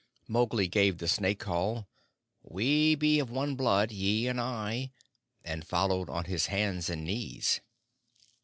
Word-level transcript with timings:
Mowgli 0.27 0.67
gave 0.67 0.97
the 0.97 1.07
snake 1.07 1.37
call 1.41 1.87
"We 2.41 2.95
be 2.95 3.19
of 3.19 3.29
one 3.29 3.53
blood, 3.55 3.91
ye 3.91 4.25
and 4.27 4.41
I," 4.41 4.89
and 5.45 5.63
followed 5.63 6.09
on 6.09 6.25
his 6.25 6.47
hands 6.47 6.89
and 6.89 7.05
knees. 7.05 7.61